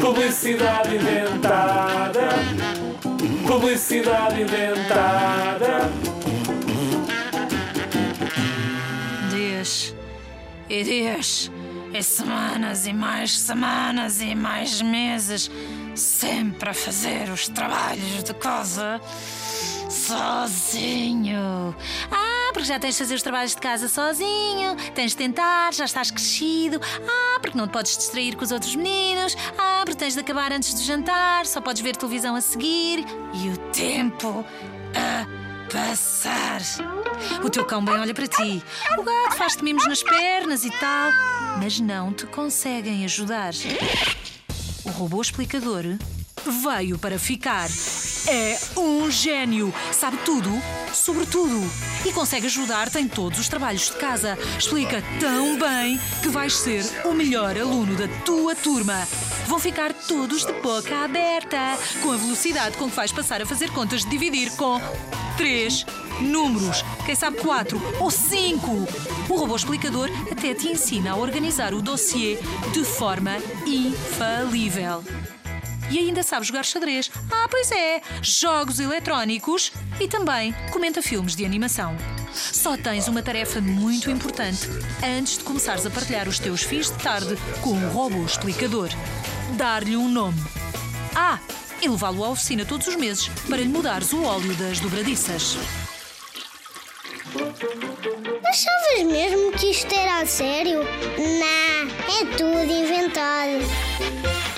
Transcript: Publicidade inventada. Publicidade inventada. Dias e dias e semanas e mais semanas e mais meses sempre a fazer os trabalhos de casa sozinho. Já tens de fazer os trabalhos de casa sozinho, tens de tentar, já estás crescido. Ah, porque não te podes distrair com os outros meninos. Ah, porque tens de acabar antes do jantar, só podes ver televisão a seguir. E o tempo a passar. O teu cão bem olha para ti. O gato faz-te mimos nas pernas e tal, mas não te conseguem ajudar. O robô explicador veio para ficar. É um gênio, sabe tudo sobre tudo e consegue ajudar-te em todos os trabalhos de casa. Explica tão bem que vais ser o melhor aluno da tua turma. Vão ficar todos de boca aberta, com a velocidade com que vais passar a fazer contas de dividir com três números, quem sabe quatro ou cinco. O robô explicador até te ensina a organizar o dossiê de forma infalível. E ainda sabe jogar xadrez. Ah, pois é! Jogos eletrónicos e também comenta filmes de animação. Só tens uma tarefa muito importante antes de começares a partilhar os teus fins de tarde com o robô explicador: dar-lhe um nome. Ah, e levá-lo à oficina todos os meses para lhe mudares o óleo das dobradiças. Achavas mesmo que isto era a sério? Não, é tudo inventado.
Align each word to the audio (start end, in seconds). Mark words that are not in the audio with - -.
Publicidade 0.00 0.96
inventada. 0.96 2.28
Publicidade 3.46 4.42
inventada. 4.42 5.90
Dias 9.30 9.94
e 10.68 10.82
dias 10.84 11.50
e 11.92 12.02
semanas 12.02 12.86
e 12.86 12.92
mais 12.92 13.38
semanas 13.38 14.20
e 14.20 14.34
mais 14.34 14.80
meses 14.82 15.50
sempre 15.94 16.70
a 16.70 16.74
fazer 16.74 17.30
os 17.30 17.48
trabalhos 17.48 18.22
de 18.22 18.34
casa 18.34 19.00
sozinho. 19.90 21.74
Já 22.68 22.78
tens 22.78 22.96
de 22.96 22.98
fazer 22.98 23.14
os 23.14 23.22
trabalhos 23.22 23.54
de 23.54 23.62
casa 23.62 23.88
sozinho, 23.88 24.76
tens 24.94 25.12
de 25.12 25.16
tentar, 25.16 25.72
já 25.72 25.86
estás 25.86 26.10
crescido. 26.10 26.78
Ah, 27.08 27.38
porque 27.40 27.56
não 27.56 27.66
te 27.66 27.70
podes 27.70 27.96
distrair 27.96 28.36
com 28.36 28.44
os 28.44 28.52
outros 28.52 28.76
meninos. 28.76 29.34
Ah, 29.56 29.80
porque 29.86 29.98
tens 29.98 30.12
de 30.12 30.20
acabar 30.20 30.52
antes 30.52 30.74
do 30.74 30.82
jantar, 30.82 31.46
só 31.46 31.62
podes 31.62 31.80
ver 31.80 31.96
televisão 31.96 32.36
a 32.36 32.42
seguir. 32.42 33.06
E 33.32 33.48
o 33.48 33.56
tempo 33.72 34.44
a 34.94 35.72
passar. 35.72 36.60
O 37.42 37.48
teu 37.48 37.64
cão 37.64 37.82
bem 37.82 37.94
olha 37.94 38.12
para 38.12 38.26
ti. 38.26 38.62
O 38.98 39.02
gato 39.02 39.36
faz-te 39.38 39.64
mimos 39.64 39.86
nas 39.86 40.02
pernas 40.02 40.62
e 40.66 40.70
tal, 40.72 41.10
mas 41.58 41.80
não 41.80 42.12
te 42.12 42.26
conseguem 42.26 43.02
ajudar. 43.06 43.54
O 44.84 44.90
robô 44.90 45.22
explicador 45.22 45.84
veio 46.44 46.98
para 46.98 47.18
ficar. 47.18 47.70
É 48.26 48.58
um 49.08 49.10
gênio, 49.10 49.72
sabe 49.90 50.18
tudo 50.18 50.50
sobre 50.92 51.24
tudo 51.24 51.58
e 52.04 52.12
consegue 52.12 52.44
ajudar-te 52.44 52.98
em 52.98 53.08
todos 53.08 53.38
os 53.38 53.48
trabalhos 53.48 53.86
de 53.86 53.96
casa. 53.96 54.36
Explica 54.58 55.02
tão 55.18 55.58
bem 55.58 55.98
que 56.22 56.28
vais 56.28 56.54
ser 56.54 56.84
o 57.06 57.14
melhor 57.14 57.56
aluno 57.56 57.96
da 57.96 58.06
tua 58.22 58.54
turma. 58.54 59.08
Vão 59.46 59.58
ficar 59.58 59.94
todos 59.94 60.44
de 60.44 60.52
boca 60.60 61.04
aberta, 61.04 61.78
com 62.02 62.12
a 62.12 62.16
velocidade 62.18 62.76
com 62.76 62.90
que 62.90 62.96
vais 62.96 63.10
passar 63.10 63.40
a 63.40 63.46
fazer 63.46 63.70
contas 63.70 64.04
de 64.04 64.10
dividir 64.10 64.50
com 64.56 64.78
três 65.38 65.86
números, 66.20 66.84
quem 67.06 67.14
sabe 67.14 67.38
quatro 67.38 67.80
ou 67.98 68.10
cinco. 68.10 68.86
O 69.26 69.36
robô 69.36 69.56
explicador 69.56 70.10
até 70.30 70.52
te 70.52 70.68
ensina 70.68 71.12
a 71.12 71.16
organizar 71.16 71.72
o 71.72 71.80
dossiê 71.80 72.38
de 72.74 72.84
forma 72.84 73.38
infalível. 73.66 75.02
E 75.90 75.98
ainda 75.98 76.22
sabe 76.22 76.46
jogar 76.46 76.64
xadrez. 76.64 77.10
Ah, 77.30 77.46
pois 77.50 77.70
é! 77.72 78.00
Jogos 78.22 78.78
eletrónicos 78.78 79.72
e 80.00 80.06
também 80.06 80.54
comenta 80.70 81.02
filmes 81.02 81.34
de 81.34 81.44
animação. 81.44 81.96
Só 82.32 82.76
tens 82.76 83.08
uma 83.08 83.22
tarefa 83.22 83.60
muito 83.60 84.10
importante 84.10 84.68
antes 85.02 85.38
de 85.38 85.44
começares 85.44 85.86
a 85.86 85.90
partilhar 85.90 86.28
os 86.28 86.38
teus 86.38 86.62
fins 86.62 86.90
de 86.90 86.98
tarde 87.02 87.36
com 87.62 87.72
o 87.72 87.88
robô 87.90 88.24
explicador: 88.24 88.88
dar-lhe 89.56 89.96
um 89.96 90.08
nome. 90.08 90.40
Ah, 91.14 91.38
e 91.80 91.88
levá-lo 91.88 92.24
à 92.24 92.30
oficina 92.30 92.64
todos 92.64 92.86
os 92.86 92.96
meses 92.96 93.28
para 93.48 93.58
lhe 93.58 93.68
mudares 93.68 94.12
o 94.12 94.22
óleo 94.24 94.54
das 94.56 94.80
dobradiças. 94.80 95.56
Achavas 98.44 99.04
mesmo 99.04 99.52
que 99.52 99.70
isto 99.70 99.92
era 99.94 100.20
a 100.20 100.26
sério? 100.26 100.80
Não, 101.18 102.14
é 102.14 102.36
tudo 102.36 102.72
inventado. 102.72 104.57